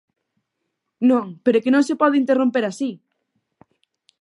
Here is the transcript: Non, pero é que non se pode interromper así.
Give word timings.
Non, 1.09 1.25
pero 1.43 1.57
é 1.59 1.63
que 1.63 1.73
non 1.75 1.87
se 1.89 1.99
pode 2.01 2.19
interromper 2.23 2.63
así. 2.65 2.91